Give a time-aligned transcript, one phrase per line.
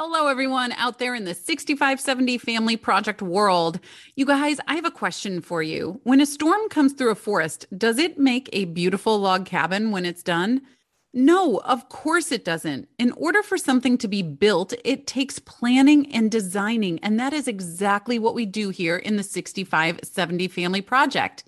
[0.00, 3.80] Hello, everyone out there in the 6570 family project world.
[4.14, 6.00] You guys, I have a question for you.
[6.04, 10.04] When a storm comes through a forest, does it make a beautiful log cabin when
[10.04, 10.60] it's done?
[11.12, 12.88] No, of course it doesn't.
[13.00, 17.00] In order for something to be built, it takes planning and designing.
[17.00, 21.42] And that is exactly what we do here in the 6570 family project.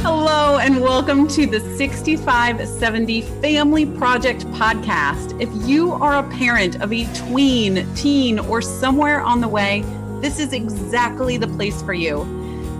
[0.00, 5.40] Hello, and welcome to the 6570 Family Project Podcast.
[5.40, 9.84] If you are a parent of a tween, teen, or somewhere on the way,
[10.20, 12.24] this is exactly the place for you.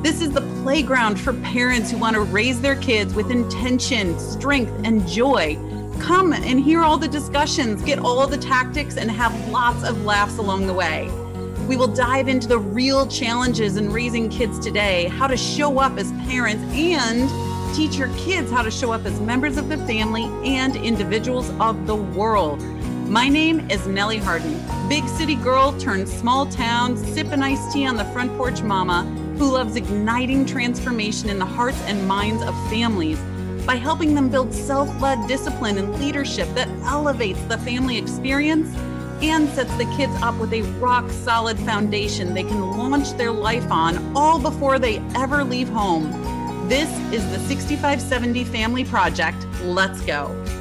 [0.03, 4.73] This is the playground for parents who want to raise their kids with intention, strength,
[4.85, 5.57] and joy.
[6.01, 10.39] Come and hear all the discussions, get all the tactics, and have lots of laughs
[10.39, 11.09] along the way.
[11.69, 15.99] We will dive into the real challenges in raising kids today, how to show up
[15.99, 17.29] as parents, and
[17.77, 21.87] teach your kids how to show up as members of the family and individuals of
[21.87, 22.61] the world.
[23.09, 27.97] My name is Nellie Harden, big city girl turned small town, sipping iced tea on
[27.97, 29.05] the front porch mama
[29.39, 33.19] who loves igniting transformation in the hearts and minds of families
[33.65, 38.69] by helping them build self led discipline and leadership that elevates the family experience
[39.23, 43.71] and sets the kids up with a rock solid foundation they can launch their life
[43.71, 46.11] on all before they ever leave home.
[46.69, 49.47] This is the 6570 Family Project.
[49.63, 50.58] Let's go.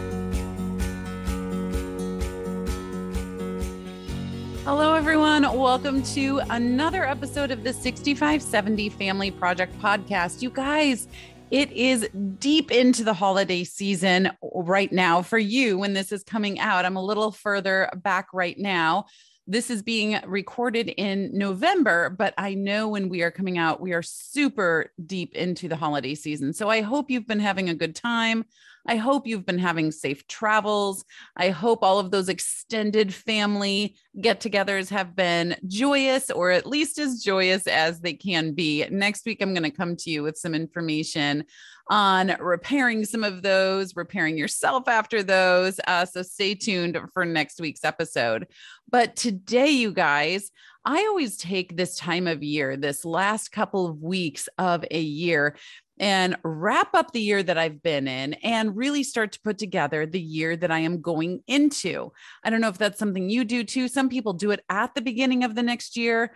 [4.67, 5.44] Hello, everyone.
[5.44, 10.41] Welcome to another episode of the 6570 Family Project podcast.
[10.41, 11.07] You guys,
[11.51, 16.59] it is deep into the holiday season right now for you when this is coming
[16.59, 16.83] out.
[16.83, 19.06] I'm a little further back right now.
[19.47, 23.94] This is being recorded in November, but I know when we are coming out, we
[23.94, 26.51] are super deep into the holiday season.
[26.51, 28.44] So I hope you've been having a good time.
[28.87, 31.03] I hope you've been having safe travels.
[31.35, 36.97] I hope all of those extended family get togethers have been joyous or at least
[36.97, 38.85] as joyous as they can be.
[38.89, 41.43] Next week, I'm going to come to you with some information
[41.89, 45.79] on repairing some of those, repairing yourself after those.
[45.87, 48.47] Uh, so stay tuned for next week's episode.
[48.89, 50.51] But today, you guys,
[50.85, 55.57] I always take this time of year, this last couple of weeks of a year,
[55.99, 60.05] and wrap up the year that I've been in and really start to put together
[60.05, 62.11] the year that I am going into.
[62.43, 63.87] I don't know if that's something you do too.
[63.87, 66.35] Some people do it at the beginning of the next year.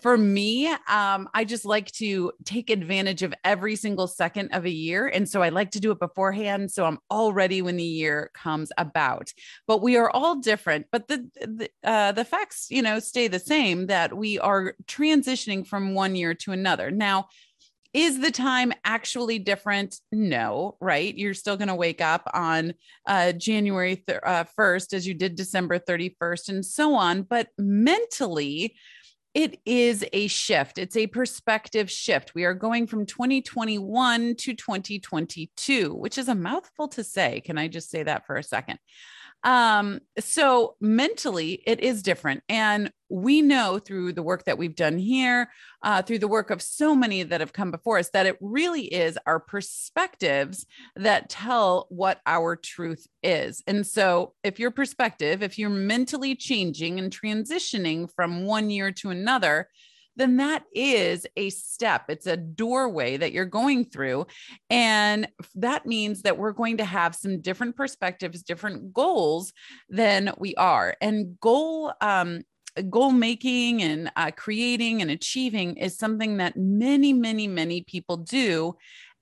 [0.00, 4.70] For me, um, I just like to take advantage of every single second of a
[4.70, 5.06] year.
[5.06, 6.70] And so I like to do it beforehand.
[6.70, 9.30] So I'm all ready when the year comes about.
[9.66, 10.86] But we are all different.
[10.90, 15.66] But the, the, uh, the facts, you know, stay the same that we are transitioning
[15.66, 16.90] from one year to another.
[16.90, 17.26] Now,
[17.92, 19.96] is the time actually different?
[20.10, 21.14] No, right?
[21.16, 22.74] You're still going to wake up on
[23.06, 27.22] uh, January th- uh, 1st as you did December 31st and so on.
[27.22, 28.74] But mentally,
[29.34, 30.78] it is a shift.
[30.78, 32.34] It's a perspective shift.
[32.34, 37.40] We are going from 2021 to 2022, which is a mouthful to say.
[37.40, 38.78] Can I just say that for a second?
[39.44, 42.42] Um, so mentally, it is different.
[42.48, 45.50] And we know through the work that we've done here,
[45.82, 48.84] uh, through the work of so many that have come before us, that it really
[48.84, 50.64] is our perspectives
[50.96, 53.62] that tell what our truth is.
[53.66, 59.10] And so, if your perspective, if you're mentally changing and transitioning from one year to
[59.10, 59.68] another,
[60.16, 62.04] then that is a step.
[62.08, 64.26] It's a doorway that you're going through.
[64.70, 69.52] And that means that we're going to have some different perspectives, different goals
[69.88, 70.94] than we are.
[71.00, 72.42] And goal, um,
[72.88, 78.76] goal making and uh, creating and achieving is something that many, many, many people do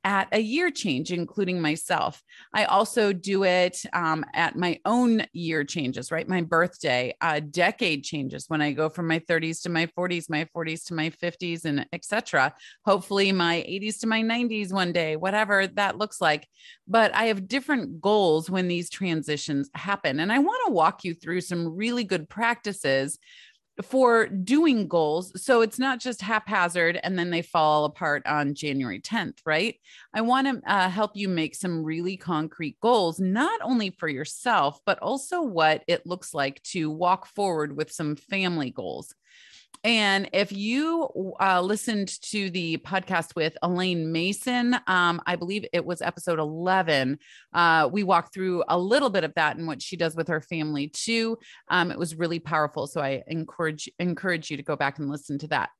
[0.04, 2.22] at a year change, including myself.
[2.54, 6.28] I also do it um, at my own year changes, right?
[6.28, 10.46] My birthday, uh, decade changes when I go from my 30s to my 40s, my
[10.56, 12.54] 40s to my 50s, and etc.
[12.86, 16.48] Hopefully, my 80s to my 90s one day, whatever that looks like.
[16.88, 20.20] But I have different goals when these transitions happen.
[20.20, 23.18] And I want to walk you through some really good practices
[23.82, 25.32] for doing goals.
[25.42, 29.76] So it's not just haphazard and then they fall apart on January 10th, right?
[30.14, 34.80] I want to uh, help you make some really concrete goals, not only for yourself,
[34.84, 39.14] but also what it looks like to walk forward with some family goals.
[39.82, 41.08] And if you
[41.40, 47.18] uh, listened to the podcast with Elaine Mason, um, I believe it was episode 11,
[47.54, 50.42] uh, we walked through a little bit of that and what she does with her
[50.42, 51.38] family too.
[51.68, 52.86] Um, it was really powerful.
[52.86, 55.70] So I encourage encourage you to go back and listen to that.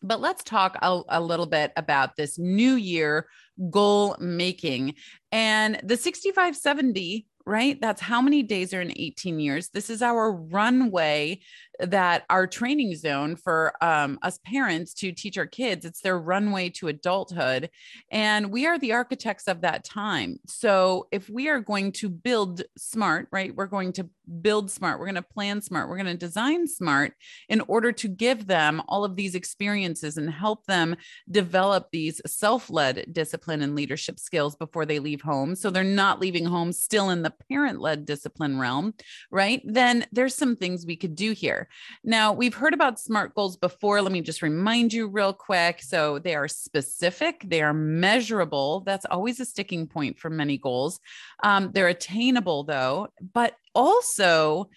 [0.00, 3.26] But let's talk a, a, little bit about this new year
[3.68, 4.94] goal making.
[5.32, 7.80] And the 6570 right?
[7.80, 9.70] That's how many days are in 18 years.
[9.70, 11.40] This is our runway
[11.80, 15.84] that our training zone for um, us parents to teach our kids.
[15.84, 17.70] It's their runway to adulthood.
[18.10, 20.38] And we are the architects of that time.
[20.46, 24.08] So if we are going to build smart, right, we're going to
[24.42, 27.14] build smart, we're going to plan smart, we're going to design smart
[27.48, 30.96] in order to give them all of these experiences and help them
[31.30, 35.54] develop these self led discipline and leadership skills before they leave home.
[35.54, 38.94] So they're not leaving home still in the parent led discipline realm,
[39.30, 39.62] right?
[39.64, 41.67] Then there's some things we could do here.
[42.04, 44.02] Now, we've heard about SMART goals before.
[44.02, 45.82] Let me just remind you real quick.
[45.82, 48.80] So, they are specific, they are measurable.
[48.80, 51.00] That's always a sticking point for many goals.
[51.42, 54.68] Um, they're attainable, though, but also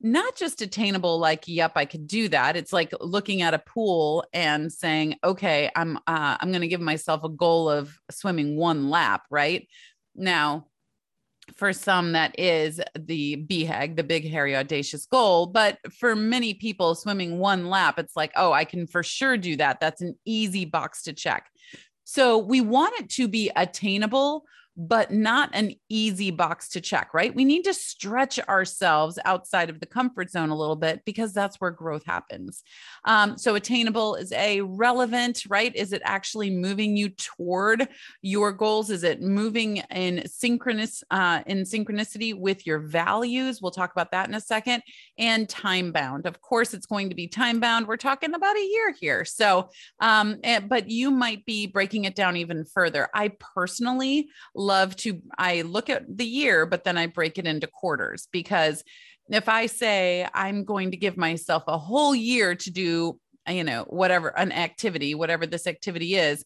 [0.00, 4.22] not just attainable like yep i could do that it's like looking at a pool
[4.34, 8.90] and saying okay i'm uh, i'm going to give myself a goal of swimming one
[8.90, 9.66] lap right
[10.14, 10.66] now
[11.54, 15.46] for some that is the BHAG, the big hairy audacious goal.
[15.46, 19.56] But for many people, swimming one lap, it's like, oh, I can for sure do
[19.56, 19.80] that.
[19.80, 21.50] That's an easy box to check.
[22.04, 24.44] So we want it to be attainable
[24.76, 27.34] but not an easy box to check, right?
[27.34, 31.60] We need to stretch ourselves outside of the comfort zone a little bit because that's
[31.60, 32.62] where growth happens.
[33.04, 35.74] Um, so, attainable is a relevant, right?
[35.74, 37.88] Is it actually moving you toward
[38.22, 38.90] your goals?
[38.90, 43.60] Is it moving in synchronous uh, in synchronicity with your values?
[43.62, 44.82] We'll talk about that in a second.
[45.18, 46.26] And time bound.
[46.26, 47.86] Of course, it's going to be time bound.
[47.86, 49.24] We're talking about a year here.
[49.24, 53.08] So, um, eh, but you might be breaking it down even further.
[53.14, 54.28] I personally
[54.64, 58.82] love to I look at the year, but then I break it into quarters because
[59.30, 63.18] if I say I'm going to give myself a whole year to do,
[63.48, 66.44] you know, whatever an activity, whatever this activity is,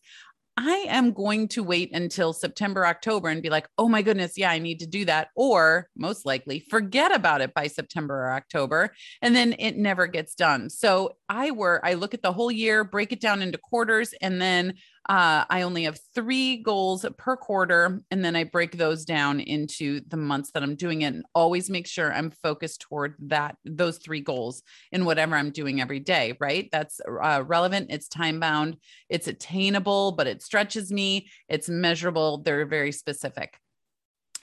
[0.60, 4.50] I am going to wait until September, October and be like, oh my goodness, yeah,
[4.50, 5.28] I need to do that.
[5.36, 8.92] Or most likely forget about it by September or October.
[9.22, 10.68] And then it never gets done.
[10.68, 14.42] So I were, I look at the whole year, break it down into quarters, and
[14.42, 14.74] then
[15.08, 20.00] uh, I only have three goals per quarter, and then I break those down into
[20.08, 23.98] the months that I'm doing it, and always make sure I'm focused toward that those
[23.98, 24.62] three goals
[24.92, 26.36] in whatever I'm doing every day.
[26.40, 26.68] Right?
[26.70, 27.86] That's uh, relevant.
[27.90, 28.76] It's time bound.
[29.08, 31.30] It's attainable, but it stretches me.
[31.48, 32.42] It's measurable.
[32.42, 33.58] They're very specific.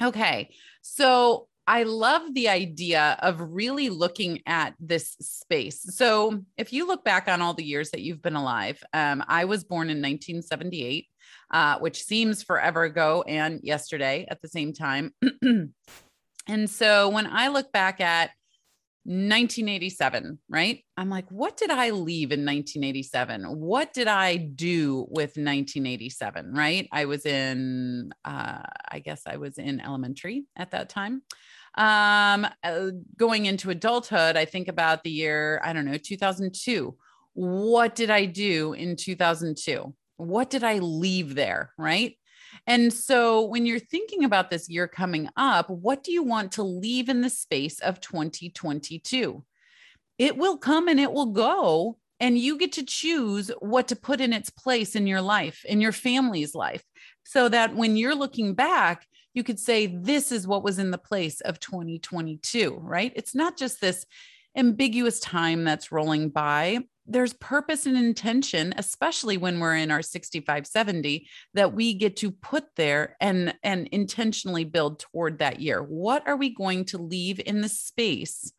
[0.01, 0.49] Okay,
[0.81, 5.81] so I love the idea of really looking at this space.
[5.95, 9.45] So, if you look back on all the years that you've been alive, um, I
[9.45, 11.07] was born in 1978,
[11.51, 15.13] uh, which seems forever ago and yesterday at the same time.
[16.47, 18.29] and so, when I look back at
[19.05, 20.83] 1987, right?
[20.97, 23.43] I'm like, what did I leave in 1987?
[23.43, 26.87] What did I do with 1987, right?
[26.91, 31.21] I was in, uh, I guess I was in elementary at that time.
[31.77, 36.95] Um, uh, going into adulthood, I think about the year, I don't know, 2002.
[37.33, 39.93] What did I do in 2002?
[40.17, 41.73] What did I leave there?
[41.77, 42.17] Right.
[42.67, 46.63] And so when you're thinking about this year coming up, what do you want to
[46.63, 49.43] leave in the space of 2022?
[50.17, 51.97] It will come and it will go.
[52.21, 55.81] And you get to choose what to put in its place in your life, in
[55.81, 56.81] your family's life,
[57.25, 59.05] so that when you're looking back,
[59.35, 63.11] you could say this is what was in the place of 2022, right?
[63.15, 64.05] It's not just this
[64.55, 66.79] ambiguous time that's rolling by.
[67.05, 72.31] There's purpose and intention, especially when we're in our 65, 70, that we get to
[72.31, 75.83] put there and, and intentionally build toward that year.
[75.83, 78.53] What are we going to leave in the space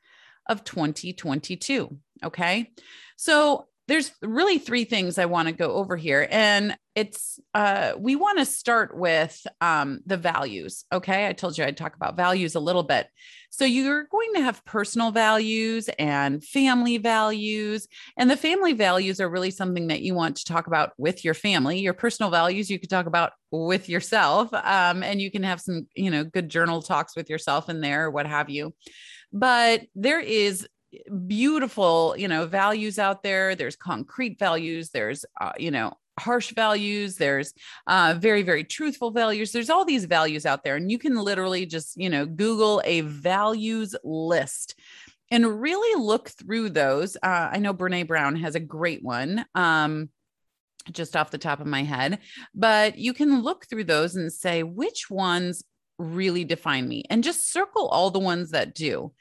[0.47, 1.97] of 2022?
[2.23, 2.71] Okay.
[3.17, 6.27] So there's really three things I want to go over here.
[6.31, 10.85] And it's, uh, we want to start with um, the values.
[10.93, 11.29] Okay.
[11.29, 13.07] I told you I'd talk about values a little bit.
[13.51, 17.87] So you're going to have personal values and family values.
[18.17, 21.35] And the family values are really something that you want to talk about with your
[21.35, 21.79] family.
[21.79, 24.53] Your personal values you could talk about with yourself.
[24.53, 28.07] Um, and you can have some, you know, good journal talks with yourself in there
[28.07, 28.75] or what have you.
[29.33, 30.67] But there is
[31.27, 33.55] beautiful, you know, values out there.
[33.55, 34.91] There's concrete values.
[34.91, 37.53] There's, uh, you know, harsh values there's
[37.87, 41.67] uh, very very truthful values there's all these values out there and you can literally
[41.67, 44.75] just you know google a values list
[45.31, 50.09] and really look through those uh, i know brene brown has a great one um,
[50.91, 52.19] just off the top of my head
[52.55, 55.65] but you can look through those and say which ones
[55.99, 59.13] really define me and just circle all the ones that do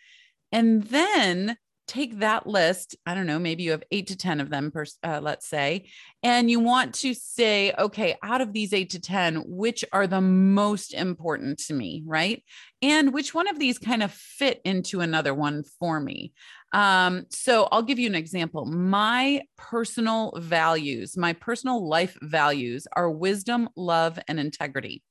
[0.51, 2.95] and then take that list.
[3.05, 5.89] I don't know, maybe you have eight to 10 of them, per, uh, let's say,
[6.23, 10.21] and you want to say, okay, out of these eight to 10, which are the
[10.21, 12.43] most important to me, right?
[12.81, 16.33] And which one of these kind of fit into another one for me?
[16.73, 18.65] Um, so I'll give you an example.
[18.65, 25.01] My personal values, my personal life values are wisdom, love, and integrity.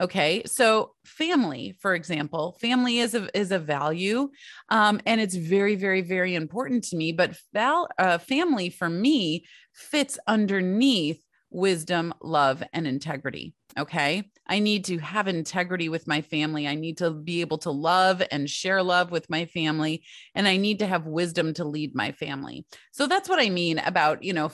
[0.00, 4.30] Okay, so family, for example, family is a is a value,
[4.68, 7.12] um, and it's very, very, very important to me.
[7.12, 13.54] But val, uh, family for me fits underneath wisdom, love, and integrity.
[13.78, 14.24] Okay.
[14.48, 16.66] I need to have integrity with my family.
[16.66, 20.02] I need to be able to love and share love with my family.
[20.34, 22.66] And I need to have wisdom to lead my family.
[22.90, 24.50] So that's what I mean about, you know,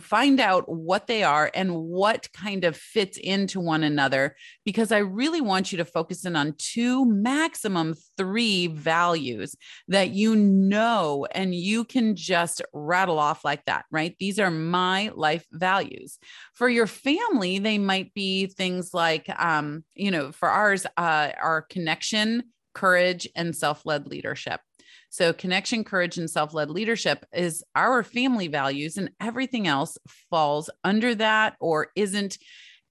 [0.00, 4.98] find out what they are and what kind of fits into one another because I
[4.98, 9.54] really want you to focus in on two, maximum three values
[9.88, 14.16] that you know and you can just rattle off like that, right?
[14.18, 16.18] These are my life values.
[16.54, 21.62] For your family, they might be things like, um, you know, for ours, uh, our
[21.62, 22.44] connection,
[22.74, 24.60] courage, and self led leadership.
[25.10, 29.96] So, connection, courage, and self led leadership is our family values, and everything else
[30.30, 32.38] falls under that or isn't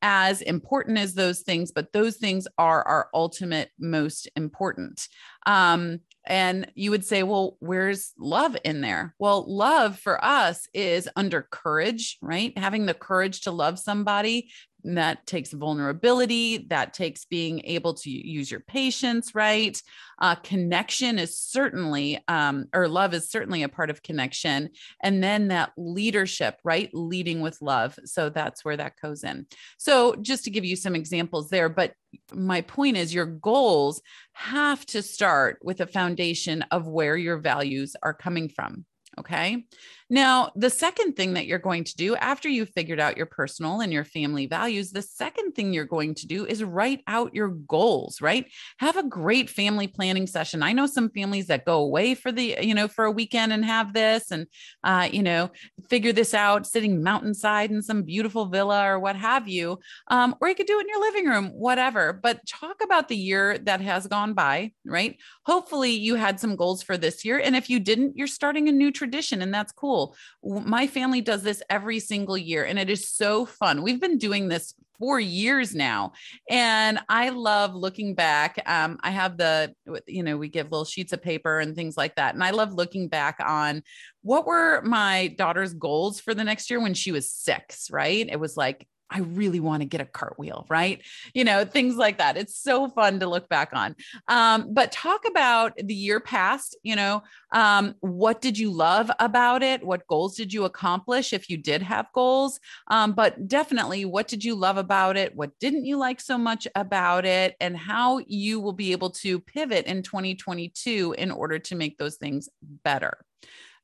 [0.02, 5.08] as important as those things, but those things are our ultimate most important.
[5.46, 9.16] Um, and you would say, well, where's love in there?
[9.18, 12.56] Well, love for us is under courage, right?
[12.58, 14.52] Having the courage to love somebody,
[14.84, 19.81] that takes vulnerability that takes being able to use your patience right?
[20.19, 24.69] Uh, connection is certainly um, or love is certainly a part of connection.
[25.03, 26.89] And then that leadership right?
[26.93, 27.98] Leading with love.
[28.05, 29.48] So that's where that goes in.
[29.77, 31.93] So just to give you some examples there but
[32.34, 34.01] my point is your goals
[34.34, 38.86] have to start with a foundation of where your values are coming from
[39.19, 39.65] Okay.
[40.10, 43.82] Now, the second thing that you're going to do after you've figured out your personal
[43.82, 47.50] and your family values, the second thing you're going to do is write out your
[47.50, 48.46] goals, right?
[48.80, 50.64] Have a great family planning session.
[50.64, 53.66] I know some families that go away for the, you know, for a weekend and
[53.66, 54.48] have this and,
[54.84, 55.52] uh, you know,
[55.90, 59.78] figure this out sitting mountainside in some beautiful villa or what have you.
[60.08, 62.14] Um, or you could do it in your living room, whatever.
[62.14, 65.18] But talk about the year that has gone by, right?
[65.46, 67.40] Hopefully you had some goals for this year.
[67.40, 70.16] And if you didn't, you're starting a new tradition and that's cool.
[70.44, 73.82] My family does this every single year and it is so fun.
[73.82, 76.13] We've been doing this for years now.
[76.50, 78.62] And I love looking back.
[78.66, 79.74] Um, I have the,
[80.08, 82.34] you know, we give little sheets of paper and things like that.
[82.34, 83.84] And I love looking back on
[84.24, 88.27] what were my daughter's goals for the next year when she was six, right?
[88.27, 91.02] It was like, I really want to get a cartwheel, right?
[91.34, 92.38] You know, things like that.
[92.38, 93.96] It's so fun to look back on.
[94.28, 97.24] Um, but talk about the year past, you know,
[97.54, 99.84] um, what did you love about it?
[99.86, 102.60] What goals did you accomplish if you did have goals?
[102.90, 105.36] Um, but definitely, what did you love about it?
[105.36, 107.56] What didn't you like so much about it?
[107.62, 112.18] And how you will be able to pivot in 2022 in order to make those
[112.18, 112.50] things
[112.84, 113.18] better.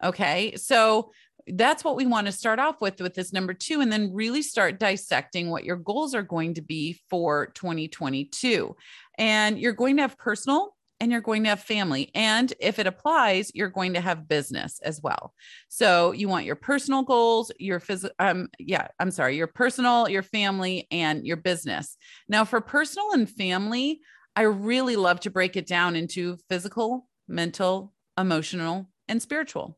[0.03, 0.56] Okay.
[0.58, 1.12] So,
[1.47, 4.41] that's what we want to start off with with this number two and then really
[4.41, 8.75] start dissecting what your goals are going to be for 2022
[9.17, 12.88] and you're going to have personal and you're going to have family and if it
[12.88, 15.33] applies you're going to have business as well.
[15.67, 20.23] So you want your personal goals your physical um yeah i'm sorry your personal your
[20.23, 21.97] family and your business.
[22.29, 24.00] Now for personal and family
[24.35, 29.77] i really love to break it down into physical mental emotional and spiritual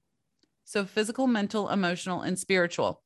[0.65, 3.01] so physical, mental, emotional, and spiritual.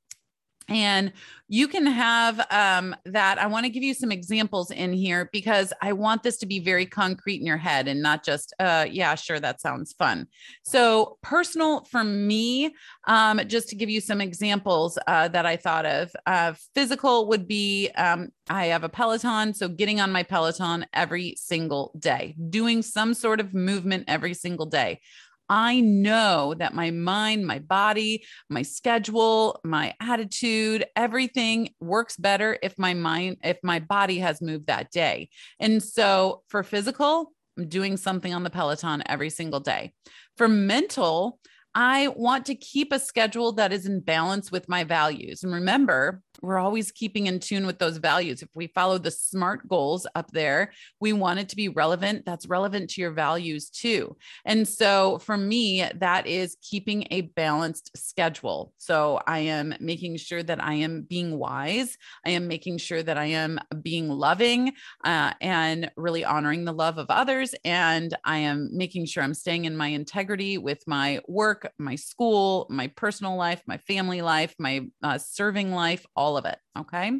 [0.69, 1.11] and
[1.47, 3.39] you can have um, that.
[3.39, 6.59] I want to give you some examples in here because I want this to be
[6.59, 10.27] very concrete in your head and not just, uh, yeah, sure, that sounds fun.
[10.63, 12.75] So, personal for me,
[13.07, 17.47] um, just to give you some examples uh, that I thought of, uh, physical would
[17.47, 19.55] be um, I have a Peloton.
[19.55, 24.67] So, getting on my Peloton every single day, doing some sort of movement every single
[24.67, 25.01] day.
[25.50, 32.77] I know that my mind, my body, my schedule, my attitude, everything works better if
[32.77, 35.29] my mind, if my body has moved that day.
[35.60, 39.94] And so for physical, I'm doing something on the Peloton every single day.
[40.38, 41.39] For mental,
[41.75, 45.43] I want to keep a schedule that is in balance with my values.
[45.43, 48.41] And remember, we're always keeping in tune with those values.
[48.41, 52.25] If we follow the SMART goals up there, we want it to be relevant.
[52.25, 54.15] That's relevant to your values too.
[54.45, 58.73] And so for me, that is keeping a balanced schedule.
[58.77, 61.97] So I am making sure that I am being wise.
[62.25, 64.73] I am making sure that I am being loving
[65.03, 67.53] uh, and really honoring the love of others.
[67.65, 72.67] And I am making sure I'm staying in my integrity with my work, my school,
[72.69, 76.57] my personal life, my family life, my uh, serving life, all of it.
[76.77, 77.11] Okay.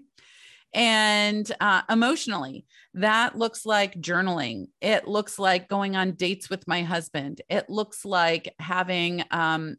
[0.74, 4.68] And uh, emotionally, that looks like journaling.
[4.82, 7.42] It looks like going on dates with my husband.
[7.50, 9.24] It looks like having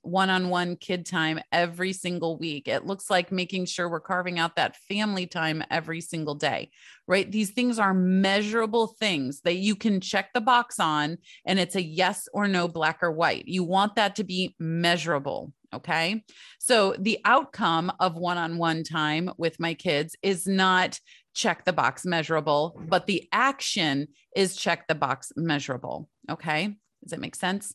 [0.03, 2.67] one on one kid time every single week.
[2.67, 6.71] It looks like making sure we're carving out that family time every single day,
[7.07, 7.31] right?
[7.31, 11.83] These things are measurable things that you can check the box on, and it's a
[11.83, 13.47] yes or no, black or white.
[13.47, 15.53] You want that to be measurable.
[15.73, 16.25] Okay.
[16.59, 20.99] So the outcome of one on one time with my kids is not
[21.33, 26.09] check the box measurable, but the action is check the box measurable.
[26.29, 26.75] Okay.
[27.03, 27.75] Does that make sense?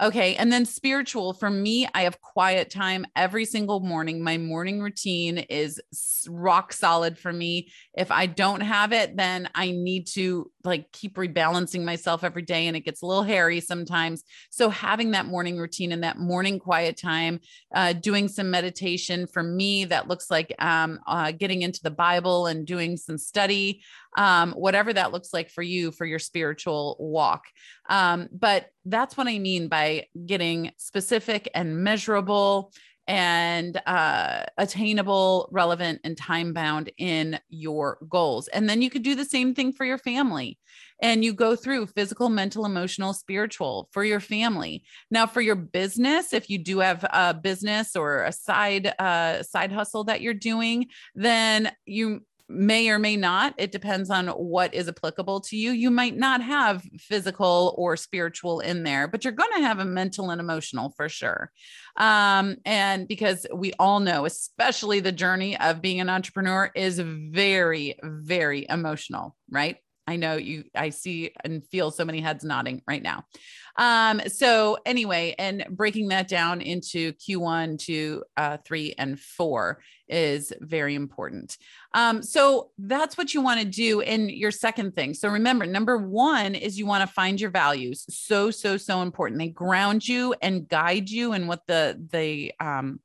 [0.00, 0.36] Okay.
[0.36, 4.22] And then spiritual for me, I have quiet time every single morning.
[4.22, 5.80] My morning routine is
[6.28, 7.70] rock solid for me.
[7.94, 12.66] If I don't have it, then I need to like keep rebalancing myself every day
[12.66, 14.24] and it gets a little hairy sometimes.
[14.50, 17.40] So having that morning routine and that morning quiet time,
[17.74, 22.46] uh, doing some meditation for me, that looks like um, uh, getting into the Bible
[22.46, 23.82] and doing some study,
[24.16, 27.44] um, whatever that looks like for you for your spiritual walk.
[27.88, 32.72] Um, but that's what I mean by getting specific and measurable
[33.08, 38.48] and uh, attainable, relevant, and time bound in your goals.
[38.48, 40.58] And then you could do the same thing for your family.
[41.00, 44.84] And you go through physical, mental, emotional, spiritual for your family.
[45.10, 49.72] Now, for your business, if you do have a business or a side uh, side
[49.72, 50.86] hustle that you're doing,
[51.16, 52.20] then you
[52.52, 53.54] may or may not.
[53.58, 55.72] It depends on what is applicable to you.
[55.72, 59.84] You might not have physical or spiritual in there, but you're going to have a
[59.84, 61.50] mental and emotional for sure.
[61.96, 67.98] Um, and because we all know, especially the journey of being an entrepreneur is very,
[68.02, 69.76] very emotional, right?
[70.06, 73.24] I know you, I see and feel so many heads nodding right now.
[73.76, 80.52] Um, so anyway, and breaking that down into Q1, two, uh, three, and four is
[80.60, 81.56] very important.
[81.94, 85.14] Um, so that's what you want to do in your second thing.
[85.14, 88.04] So remember, number one is you want to find your values.
[88.10, 89.38] So, so, so important.
[89.38, 93.00] They ground you and guide you in what the the um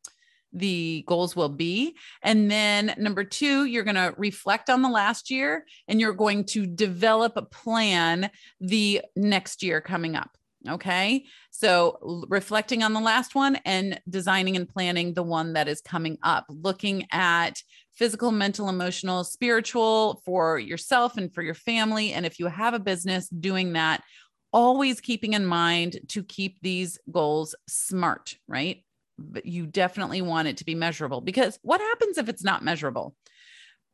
[0.54, 1.96] the goals will be.
[2.24, 6.46] And then number two, you're going to reflect on the last year and you're going
[6.46, 8.30] to develop a plan
[8.60, 10.32] the next year coming up.
[10.68, 11.26] Okay.
[11.52, 16.18] So reflecting on the last one and designing and planning the one that is coming
[16.24, 17.62] up, looking at
[17.94, 22.14] physical, mental, emotional, spiritual for yourself and for your family.
[22.14, 24.04] And if you have a business, doing that,
[24.52, 28.84] always keeping in mind to keep these goals smart, right?
[29.18, 33.16] But you definitely want it to be measurable because what happens if it's not measurable?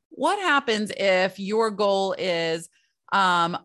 [0.09, 2.69] What happens if your goal is,
[3.11, 3.57] um,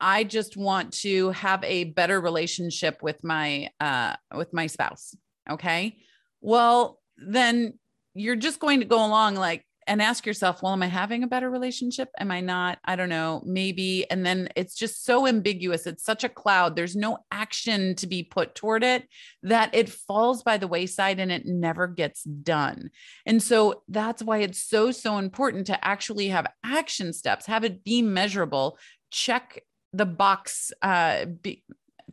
[0.00, 5.14] I just want to have a better relationship with my uh with my spouse.
[5.50, 5.96] Okay.
[6.40, 7.78] Well, then
[8.14, 11.26] you're just going to go along like and ask yourself, well, am I having a
[11.26, 12.08] better relationship?
[12.18, 12.78] Am I not?
[12.84, 14.08] I don't know, maybe.
[14.10, 15.86] And then it's just so ambiguous.
[15.86, 16.76] It's such a cloud.
[16.76, 19.08] There's no action to be put toward it
[19.42, 22.90] that it falls by the wayside and it never gets done.
[23.26, 27.84] And so that's why it's so, so important to actually have action steps, have it
[27.84, 28.78] be measurable,
[29.10, 29.62] check
[29.94, 31.62] the box uh be,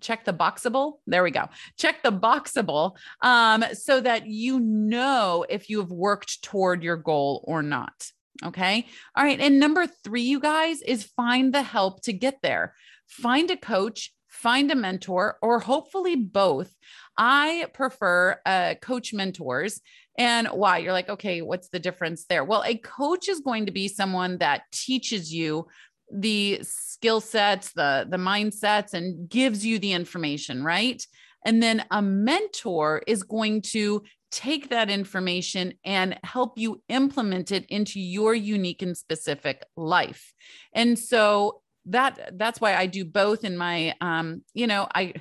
[0.02, 1.00] check the boxable?
[1.08, 1.50] There we go.
[1.78, 7.44] Check the boxable um so that you know if you have worked toward your goal
[7.48, 8.12] or not
[8.44, 8.86] okay?
[9.16, 12.74] All right and number 3 you guys is find the help to get there.
[13.08, 16.74] Find a coach find a mentor or hopefully both.
[17.18, 19.82] I prefer uh, coach mentors.
[20.18, 20.80] And why?
[20.80, 22.44] You're like, okay, what's the difference there?
[22.44, 25.68] Well, a coach is going to be someone that teaches you
[26.12, 31.06] the skill sets, the the mindsets and gives you the information, right?
[31.46, 37.66] And then a mentor is going to take that information and help you implement it
[37.68, 40.34] into your unique and specific life.
[40.74, 45.14] And so that that's why I do both in my um you know I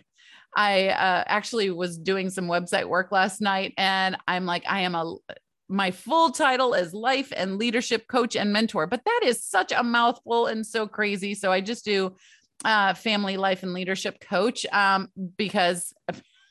[0.57, 4.95] I uh, actually was doing some website work last night and I'm like I am
[4.95, 5.17] a
[5.69, 9.83] my full title is life and leadership coach and mentor but that is such a
[9.83, 12.15] mouthful and so crazy so I just do
[12.65, 15.93] uh, family life and leadership coach um, because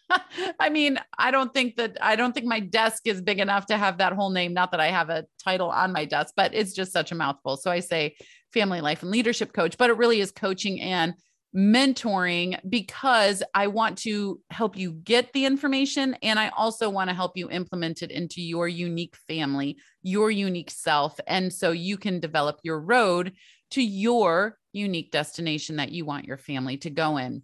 [0.59, 3.77] I mean, I don't think that I don't think my desk is big enough to
[3.77, 4.53] have that whole name.
[4.53, 7.57] Not that I have a title on my desk, but it's just such a mouthful.
[7.57, 8.15] So I say
[8.53, 11.13] family life and leadership coach, but it really is coaching and
[11.57, 17.15] mentoring because I want to help you get the information and I also want to
[17.15, 21.19] help you implement it into your unique family, your unique self.
[21.25, 23.33] And so you can develop your road
[23.71, 27.41] to your unique destination that you want your family to go in.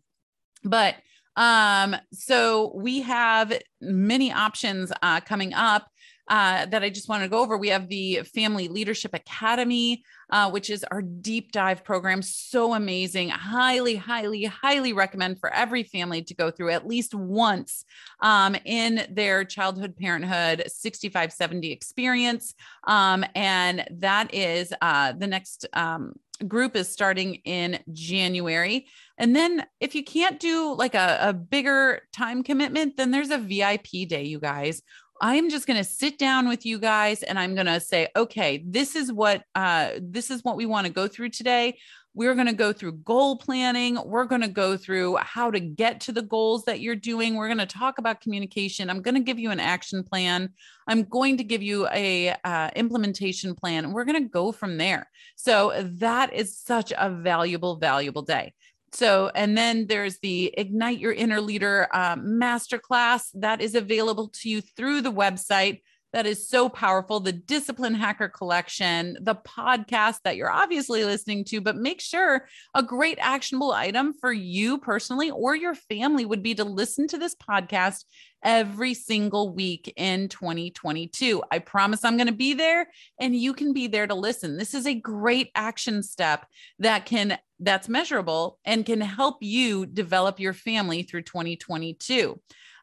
[0.64, 0.96] But
[1.36, 5.88] um, so we have many options uh, coming up
[6.28, 7.58] uh, that I just want to go over.
[7.58, 12.22] We have the Family Leadership Academy, uh, which is our deep dive program.
[12.22, 13.30] So amazing.
[13.30, 17.86] Highly, highly, highly recommend for every family to go through at least once
[18.22, 22.54] um, in their childhood parenthood 6570 experience.
[22.86, 26.14] Um, and that is uh, the next um,
[26.48, 28.88] group is starting in January.
[29.18, 33.38] And then if you can't do like a, a bigger time commitment, then there's a
[33.38, 34.82] VIP day, you guys.
[35.24, 38.62] I'm just going to sit down with you guys and I'm going to say, okay,
[38.68, 41.78] this is what uh, this is what we want to go through today.
[42.14, 43.98] We're going to go through goal planning.
[44.04, 47.36] We're going to go through how to get to the goals that you're doing.
[47.36, 48.90] We're going to talk about communication.
[48.90, 50.50] I'm going to give you an action plan.
[50.90, 53.94] I'm going to give you a uh, implementation plan.
[53.94, 55.10] We're going to go from there.
[55.38, 58.54] So that is such a valuable, valuable day.
[58.94, 64.50] So, and then there's the Ignite Your Inner Leader um, Masterclass that is available to
[64.50, 65.82] you through the website
[66.14, 67.20] that is so powerful.
[67.20, 72.84] The Discipline Hacker Collection, the podcast that you're obviously listening to, but make sure a
[72.84, 77.36] great actionable item for you personally or your family would be to listen to this
[77.36, 78.06] podcast
[78.44, 81.42] every single week in 2022.
[81.52, 82.88] I promise I'm going to be there
[83.20, 84.58] and you can be there to listen.
[84.58, 86.46] This is a great action step
[86.80, 92.40] that can that's measurable and can help you develop your family through 2022.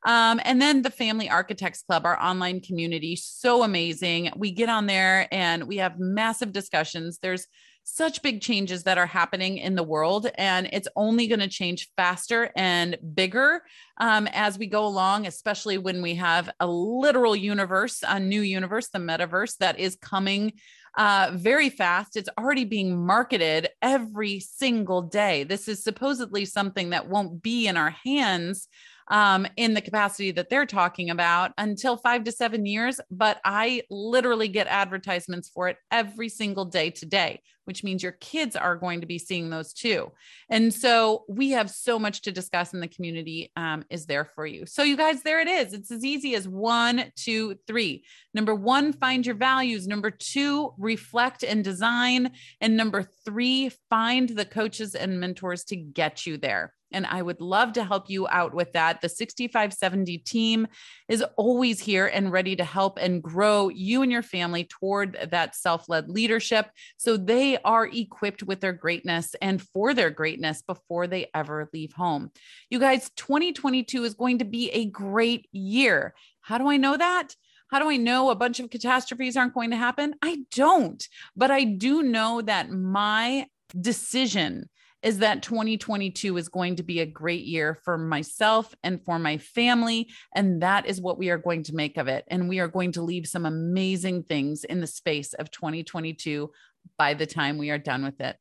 [0.07, 4.31] Um, and then the Family Architects Club, our online community, so amazing.
[4.37, 7.19] We get on there and we have massive discussions.
[7.21, 7.47] There's
[7.85, 11.91] such big changes that are happening in the world, and it's only going to change
[11.97, 13.63] faster and bigger
[13.99, 18.89] um, as we go along, especially when we have a literal universe, a new universe,
[18.89, 20.53] the metaverse that is coming
[20.97, 22.17] uh, very fast.
[22.17, 25.45] It's already being marketed every single day.
[25.45, 28.69] This is supposedly something that won't be in our hands
[29.11, 33.01] um, in the capacity that they're talking about until five to seven years.
[33.11, 38.57] But I literally get advertisements for it every single day today, which means your kids
[38.57, 40.11] are going to be seeing those too.
[40.49, 44.45] And so we have so much to discuss, and the community um, is there for
[44.45, 44.67] you.
[44.67, 45.73] So, you guys, there it is.
[45.73, 48.03] It's as easy as one, two, three.
[48.35, 49.87] Number one, find your values.
[49.87, 52.33] Number two, reflect and design.
[52.61, 57.41] And number three, find the coaches and mentors to get you there and I would
[57.41, 59.01] love to help you out with that.
[59.01, 60.67] The 6570 team
[61.09, 65.55] is always here and ready to help and grow you and your family toward that
[65.55, 66.71] self led leadership.
[66.97, 71.93] So they are equipped with their greatness and for their greatness before they ever leave
[71.93, 72.31] home.
[72.69, 76.15] You guys, 2022 is going to be a great year.
[76.41, 77.35] How do I know that?
[77.71, 80.15] How do I know a bunch of catastrophes aren't going to happen?
[80.23, 83.47] I don't, but I do know that my
[83.81, 84.69] decision
[85.03, 89.39] is that 2022 is going to be a great year for myself and for my
[89.39, 90.09] family.
[90.35, 92.25] And that is what we are going to make of it.
[92.29, 96.51] And we are going to leave some amazing things in the space of 2022
[96.99, 98.37] by the time we are done with it.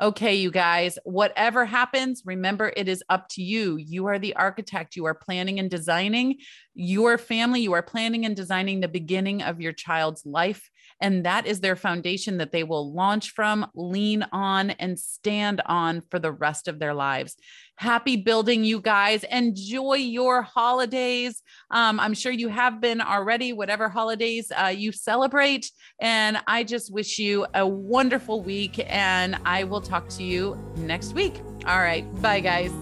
[0.00, 3.76] Okay, you guys, whatever happens, remember it is up to you.
[3.76, 4.96] You are the architect.
[4.96, 6.36] You are planning and designing
[6.74, 7.60] your family.
[7.60, 10.70] You are planning and designing the beginning of your child's life.
[11.02, 16.02] And that is their foundation that they will launch from, lean on, and stand on
[16.10, 17.36] for the rest of their lives.
[17.76, 19.24] Happy building, you guys.
[19.24, 21.42] Enjoy your holidays.
[21.70, 25.70] Um, I'm sure you have been already, whatever holidays uh, you celebrate.
[25.98, 28.84] And I just wish you a wonderful week.
[28.86, 31.40] And I will talk to you next week.
[31.66, 32.04] All right.
[32.22, 32.72] Bye, guys.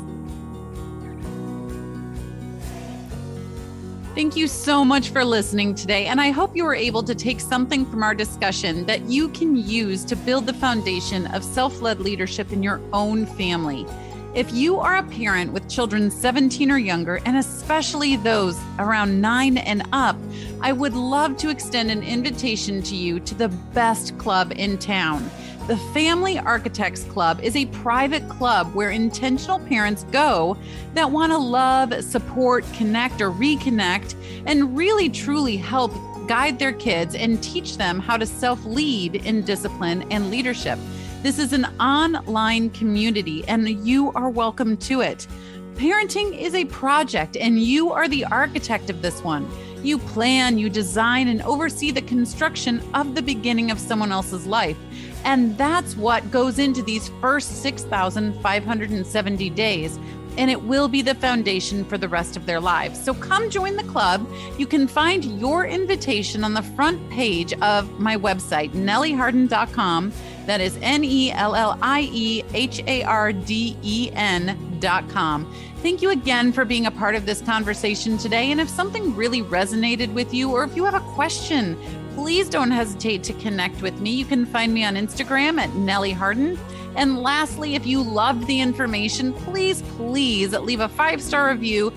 [4.14, 6.06] Thank you so much for listening today.
[6.06, 9.54] And I hope you were able to take something from our discussion that you can
[9.54, 13.86] use to build the foundation of self led leadership in your own family.
[14.34, 19.56] If you are a parent with children 17 or younger, and especially those around nine
[19.56, 20.16] and up,
[20.60, 25.30] I would love to extend an invitation to you to the best club in town.
[25.68, 30.56] The Family Architects Club is a private club where intentional parents go
[30.94, 34.14] that want to love, support, connect, or reconnect,
[34.46, 35.92] and really truly help
[36.26, 40.78] guide their kids and teach them how to self lead in discipline and leadership.
[41.22, 45.26] This is an online community, and you are welcome to it.
[45.74, 49.46] Parenting is a project, and you are the architect of this one.
[49.82, 54.78] You plan, you design, and oversee the construction of the beginning of someone else's life.
[55.24, 59.98] And that's what goes into these first 6,570 days.
[60.36, 63.02] And it will be the foundation for the rest of their lives.
[63.02, 64.28] So come join the club.
[64.56, 70.12] You can find your invitation on the front page of my website, nellieharden.com.
[70.46, 75.52] That is N E L L I E H A R D E N.com.
[75.82, 78.50] Thank you again for being a part of this conversation today.
[78.50, 81.76] And if something really resonated with you, or if you have a question,
[82.18, 84.10] please don't hesitate to connect with me.
[84.10, 86.58] You can find me on Instagram at Nellie Harden.
[86.96, 91.92] And lastly, if you loved the information, please, please leave a five star review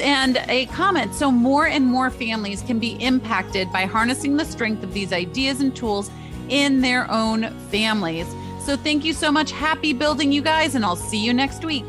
[0.00, 4.82] and a comment so more and more families can be impacted by harnessing the strength
[4.82, 6.10] of these ideas and tools
[6.48, 8.26] in their own families.
[8.64, 9.52] So, thank you so much.
[9.52, 11.84] Happy building, you guys, and I'll see you next week.